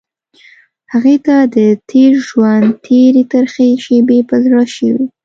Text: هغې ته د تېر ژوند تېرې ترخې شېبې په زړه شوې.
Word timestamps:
هغې 0.91 1.15
ته 1.25 1.35
د 1.55 1.57
تېر 1.89 2.11
ژوند 2.27 2.67
تېرې 2.85 3.23
ترخې 3.33 3.67
شېبې 3.83 4.19
په 4.29 4.35
زړه 4.43 4.61
شوې. 4.75 5.05